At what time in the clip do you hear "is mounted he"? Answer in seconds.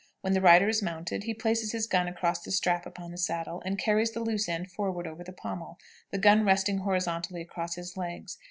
0.67-1.33